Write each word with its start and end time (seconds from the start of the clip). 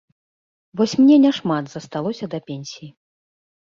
Вось 0.81 0.95
мне 1.03 1.15
няшмат 1.27 1.63
засталося 1.77 2.25
да 2.35 2.45
пенсіі. 2.53 2.95